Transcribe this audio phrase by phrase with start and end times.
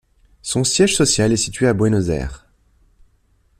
[0.41, 2.47] Son siège social est situé à Buenos Aires.